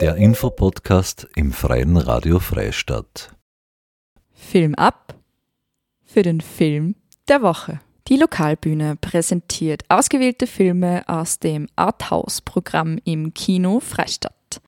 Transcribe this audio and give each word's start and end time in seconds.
Der 0.00 0.16
Infopodcast 0.16 1.28
im 1.36 1.52
Freien 1.52 1.98
Radio 1.98 2.38
Freistadt. 2.38 3.36
Film 4.32 4.74
ab 4.74 5.14
für 6.06 6.22
den 6.22 6.40
Film 6.40 6.94
der 7.28 7.42
Woche. 7.42 7.80
Die 8.08 8.16
Lokalbühne 8.16 8.96
präsentiert 8.98 9.82
ausgewählte 9.90 10.46
Filme 10.46 11.02
aus 11.06 11.38
dem 11.38 11.68
Arthouse-Programm 11.76 12.98
im 13.04 13.34
Kino 13.34 13.80
Freistadt. 13.80 14.62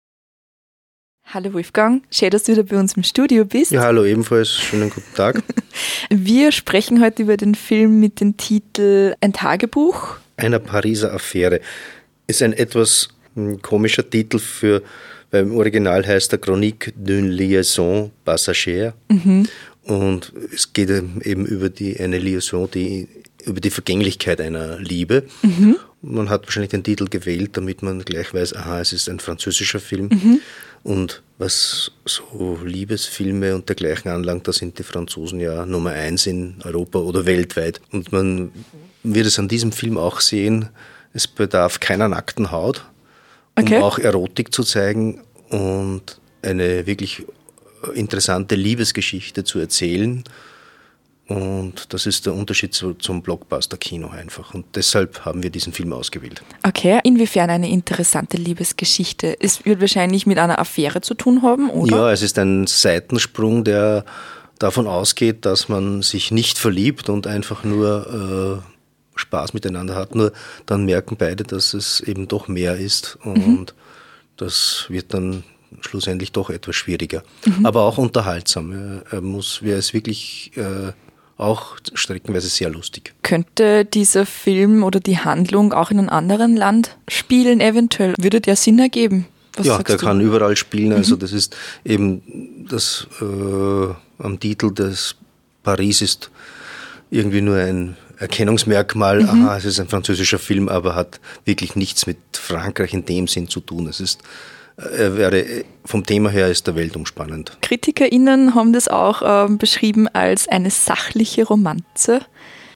Hallo 1.25 1.55
Wolfgang, 1.55 2.03
schön, 2.11 2.29
dass 2.29 2.43
du 2.43 2.53
wieder 2.53 2.64
bei 2.64 2.79
uns 2.79 2.93
im 2.99 3.03
Studio 3.03 3.46
bist. 3.46 3.71
Ja, 3.71 3.85
hallo 3.85 4.05
ebenfalls, 4.05 4.51
schönen 4.51 4.91
guten 4.91 5.14
Tag. 5.14 5.43
Wir 6.11 6.53
sprechen 6.53 7.03
heute 7.03 7.23
über 7.23 7.39
den 7.39 7.55
Film 7.55 8.01
mit 8.01 8.21
dem 8.21 8.37
Titel 8.37 9.14
Ein 9.23 9.33
Tagebuch. 9.33 10.19
Einer 10.37 10.59
Pariser 10.59 11.14
Affäre. 11.14 11.62
Ist 12.27 12.43
ein 12.43 12.53
etwas 12.53 13.09
hm, 13.35 13.62
komischer 13.62 14.09
Titel 14.09 14.39
für, 14.39 14.82
weil 15.32 15.43
im 15.43 15.57
Original 15.57 16.07
heißt 16.07 16.31
der 16.31 16.39
Chronique 16.39 16.93
d'une 16.96 17.31
liaison 17.31 18.13
passagère. 18.25 18.93
Mhm. 19.09 19.49
Und 19.85 20.32
es 20.54 20.73
geht 20.73 20.90
eben 20.90 21.46
über 21.46 21.68
die, 21.68 21.99
eine 21.99 22.18
Liaison, 22.18 22.71
die, 22.71 23.09
über 23.45 23.61
die 23.61 23.71
Vergänglichkeit 23.71 24.40
einer 24.40 24.79
Liebe. 24.79 25.25
Mhm. 25.43 25.76
Man 26.03 26.31
hat 26.31 26.45
wahrscheinlich 26.46 26.71
den 26.71 26.85
Titel 26.85 27.07
gewählt, 27.09 27.57
damit 27.57 27.82
man 27.82 28.04
gleich 28.04 28.32
weiß, 28.32 28.54
aha, 28.54 28.81
es 28.81 28.93
ist 28.93 29.09
ein 29.09 29.18
französischer 29.18 29.81
Film. 29.81 30.09
Mhm. 30.13 30.40
Und 30.85 31.23
was 31.39 31.93
so 32.05 32.59
Liebesfilme 32.62 33.55
und 33.55 33.69
dergleichen 33.69 34.11
anlangt, 34.11 34.47
da 34.47 34.53
sind 34.53 34.78
die 34.78 34.83
Franzosen 34.83 35.41
ja 35.41 35.64
Nummer 35.64 35.91
eins 35.91 36.27
in 36.27 36.56
Europa 36.64 36.98
oder 36.98 37.25
weltweit. 37.25 37.81
Und 37.91 38.12
man 38.12 38.53
wird 39.03 39.27
es 39.27 39.39
an 39.39 39.48
diesem 39.48 39.73
Film 39.73 39.97
auch 39.97 40.20
sehen, 40.20 40.69
es 41.14 41.27
bedarf 41.27 41.81
keiner 41.81 42.09
nackten 42.09 42.51
Haut, 42.51 42.84
um 43.56 43.64
okay. 43.64 43.78
auch 43.78 43.98
Erotik 43.98 44.55
zu 44.55 44.62
zeigen 44.64 45.20
und 45.50 46.20
eine 46.42 46.86
wirklich 46.86 47.25
interessante 47.94 48.55
Liebesgeschichte 48.55 49.44
zu 49.44 49.59
erzählen. 49.59 50.25
Und 51.28 51.92
das 51.94 52.06
ist 52.06 52.27
der 52.27 52.34
Unterschied 52.34 52.75
zu, 52.75 52.94
zum 52.94 53.22
Blockbuster-Kino 53.22 54.09
einfach. 54.09 54.55
Und 54.55 54.67
deshalb 54.75 55.25
haben 55.25 55.42
wir 55.42 55.50
diesen 55.50 55.72
Film 55.72 55.92
ausgewählt. 55.92 56.42
Okay, 56.67 57.00
inwiefern 57.05 57.48
eine 57.48 57.70
interessante 57.70 58.36
Liebesgeschichte? 58.36 59.36
Es 59.41 59.64
wird 59.64 59.81
wahrscheinlich 59.81 60.27
mit 60.27 60.39
einer 60.39 60.59
Affäre 60.59 61.00
zu 61.00 61.14
tun 61.14 61.42
haben, 61.42 61.70
oder? 61.70 61.97
Ja, 61.97 62.12
es 62.12 62.22
ist 62.22 62.39
ein 62.39 62.66
Seitensprung, 62.66 63.64
der 63.64 64.05
davon 64.59 64.87
ausgeht, 64.87 65.47
dass 65.47 65.69
man 65.69 66.03
sich 66.03 66.33
nicht 66.33 66.59
verliebt 66.59 67.09
und 67.09 67.27
einfach 67.27 67.64
nur 67.64 68.62
äh, 68.62 68.72
Spaß 69.33 69.55
miteinander 69.55 69.94
hat. 69.94 70.14
Nur 70.14 70.33
dann 70.66 70.84
merken 70.84 71.16
beide, 71.16 71.44
dass 71.44 71.72
es 71.72 72.00
eben 72.00 72.28
doch 72.28 72.48
mehr 72.48 72.77
ist. 72.77 73.19
Und 73.25 73.47
mhm. 73.47 73.66
das 74.36 74.84
wird 74.88 75.14
dann 75.14 75.42
schlussendlich 75.80 76.33
doch 76.33 76.50
etwas 76.50 76.77
schwieriger. 76.77 77.22
Mhm. 77.47 77.64
Aber 77.64 77.83
auch 77.83 77.97
unterhaltsam. 77.97 79.00
Er 79.10 79.22
muss, 79.22 79.60
wer 79.62 79.78
es 79.78 79.94
wirklich 79.94 80.53
äh, 80.56 80.92
auch 81.38 81.77
streckenweise 81.94 82.48
sehr 82.48 82.69
lustig. 82.69 83.14
Könnte 83.22 83.86
dieser 83.86 84.27
Film 84.27 84.84
oder 84.84 85.00
die 85.00 85.19
Handlung 85.19 85.72
auch 85.72 85.91
in 85.91 85.98
einem 85.98 86.10
anderen 86.10 86.55
Land 86.55 86.97
spielen, 87.08 87.62
eventuell? 87.62 88.14
Würde 88.20 88.42
der 88.42 88.56
Sinn 88.56 88.78
ergeben? 88.78 89.27
Was 89.55 89.66
ja, 89.66 89.83
der 89.83 89.97
du? 89.97 90.05
kann 90.05 90.20
überall 90.20 90.56
spielen. 90.56 90.92
Also 90.92 91.14
mhm. 91.14 91.20
das 91.20 91.33
ist 91.33 91.56
eben 91.86 92.66
das 92.69 93.06
äh, 93.22 93.94
am 94.19 94.38
Titel 94.38 94.72
des 94.75 95.16
Paris 95.62 96.03
ist 96.03 96.30
irgendwie 97.10 97.41
nur 97.41 97.56
ein 97.56 97.97
Erkennungsmerkmal. 98.23 99.23
Mhm. 99.23 99.28
Aha, 99.28 99.56
es 99.56 99.65
ist 99.65 99.81
ein 99.81 99.89
französischer 99.89 100.39
Film, 100.39 100.69
aber 100.69 100.95
hat 100.95 101.20
wirklich 101.45 101.77
nichts 101.77 102.06
mit 102.06 102.19
Frankreich 102.33 102.95
in 102.95 103.05
dem 103.05 103.27
Sinn 103.27 103.48
zu 103.48 103.61
tun. 103.61 103.89
Es 103.89 104.01
ist 104.01 104.20
er 104.77 105.17
wäre 105.17 105.65
vom 105.84 106.05
Thema 106.05 106.31
her 106.31 106.48
ist 106.48 106.67
der 106.67 106.75
weltumspannend. 106.75 107.59
KritikerInnen 107.61 108.55
haben 108.55 108.73
das 108.73 108.89
auch 108.89 109.23
äh, 109.23 109.55
beschrieben 109.55 110.09
als 110.09 110.49
eine 110.49 110.71
sachliche 110.71 111.44
Romanze. 111.44 112.21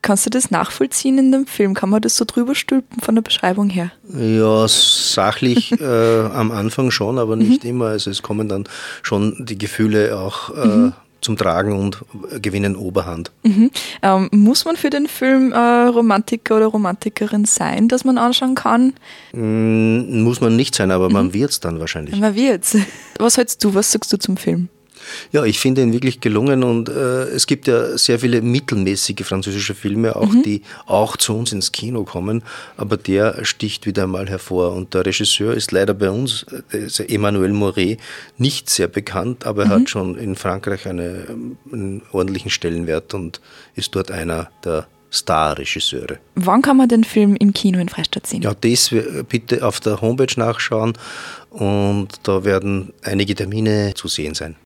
Kannst 0.03 0.27
du 0.27 0.31
das 0.31 0.51
nachvollziehen 0.51 1.19
in 1.19 1.33
dem 1.33 1.47
Film? 1.47 1.75
Kann 1.75 1.91
man 1.91 2.03
das 2.03 2.17
so 2.17 2.25
drüber 2.25 2.55
stülpen 2.55 3.01
von 3.01 3.15
der 3.15 3.23
Beschreibung 3.23 3.71
her? 3.71 3.91
Ja, 4.15 4.69
sachlich 4.69 5.73
äh, 5.81 6.21
am 6.21 6.53
Anfang 6.53 6.91
schon, 6.91 7.19
aber 7.19 7.35
nicht 7.35 7.65
mhm. 7.65 7.71
immer. 7.71 7.87
Also 7.87 8.11
es 8.11 8.23
kommen 8.23 8.49
dann 8.49 8.65
schon 9.03 9.35
die 9.47 9.59
Gefühle 9.59 10.17
auch 10.17 10.55
äh, 10.55 10.67
mhm 10.67 10.93
zum 11.27 11.37
Tragen 11.37 11.77
und 11.77 12.05
gewinnen 12.41 12.77
Oberhand. 12.77 13.33
Mhm. 13.43 13.71
Ähm, 14.03 14.29
muss 14.31 14.65
man 14.65 14.77
für 14.77 14.91
den 14.91 15.09
Film 15.09 15.53
äh, 15.53 15.59
Romantiker 15.59 16.57
oder 16.57 16.67
Romantikerin 16.67 17.45
sein, 17.45 17.89
dass 17.89 18.05
man 18.05 18.17
anschauen 18.17 18.55
kann? 18.55 18.95
Mm, 19.33 20.23
muss 20.23 20.41
man 20.41 20.55
nicht 20.55 20.75
sein, 20.75 20.93
aber 20.93 21.09
mhm. 21.09 21.13
man 21.13 21.35
wird 21.35 21.51
es 21.51 21.61
dann 21.61 21.81
wahrscheinlich. 21.81 22.19
Man 22.19 22.35
wird's. 22.35 22.77
Was 23.19 23.37
hältst 23.37 23.65
du, 23.65 23.75
was 23.75 23.91
sagst 23.91 24.13
du 24.13 24.19
zum 24.19 24.37
Film? 24.37 24.69
Ja, 25.33 25.45
ich 25.45 25.59
finde 25.59 25.83
ihn 25.83 25.93
wirklich 25.93 26.21
gelungen 26.21 26.63
und 26.63 26.89
äh, 26.89 27.25
es 27.25 27.47
gibt 27.47 27.67
ja 27.67 27.97
sehr 27.97 28.19
viele 28.19 28.43
mittelmäßige 28.43 29.25
französische 29.25 29.75
Filme, 29.75 30.17
auch 30.17 30.29
mhm. 30.29 30.43
die 30.43 30.63
auch 30.87 31.17
zu 31.17 31.37
uns 31.37 31.53
ins 31.53 31.73
Kino 31.73 32.05
kommen, 32.05 32.43
aber 32.77 32.97
der 32.97 33.45
sticht 33.45 33.87
wieder 33.87 34.05
einmal 34.05 34.29
hervor 34.29 34.73
und 34.73 34.95
der 34.95 35.07
Regisseur 35.07 35.55
ist 35.55 35.73
leider 35.73 35.95
bei 35.95 36.11
uns, 36.11 36.47
äh, 36.73 37.15
Emmanuel 37.15 37.53
Moret, 37.53 37.99
nicht 38.39 38.71
sehr 38.71 38.89
bekannt, 38.89 39.47
aber 39.47 39.65
er 39.65 39.69
mhm. 39.69 39.73
hat 39.73 39.91
schon 39.91 40.19
in 40.19 40.37
Frankreich 40.37 40.87
eine, 40.87 41.27
einen 41.73 42.03
ordentlichen 42.13 42.51
Stellenwert 42.51 43.15
und 43.15 43.41
ist 43.75 43.95
dort 43.95 44.11
einer 44.11 44.51
der 44.65 44.87
Star-Regisseure. 45.13 46.19
Wann 46.35 46.63
kann 46.63 46.77
man 46.77 46.89
den 46.89 47.05
Film 47.05 47.37
im 47.37 47.53
Kino 47.53 47.79
in 47.79 47.89
Freistadt 47.89 48.27
sehen? 48.27 48.43
Ja, 48.43 48.55
das 48.55 48.95
bitte 49.29 49.67
auf 49.67 49.81
der 49.81 50.01
Homepage 50.01 50.35
nachschauen 50.37 50.95
und 51.51 52.09
da 52.25 52.45
werden 52.45 52.93
einige 53.03 53.35
Termine 53.35 53.95
zu 53.95 54.09
sehen 54.09 54.35
sein. 54.35 54.57